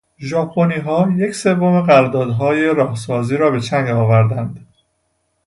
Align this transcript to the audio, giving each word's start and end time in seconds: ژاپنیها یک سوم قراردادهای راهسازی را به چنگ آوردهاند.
ژاپنیها 0.19 1.09
یک 1.17 1.35
سوم 1.35 1.81
قراردادهای 1.81 2.65
راهسازی 2.73 3.37
را 3.37 3.51
به 3.51 3.59
چنگ 3.61 3.89
آوردهاند. 3.89 4.67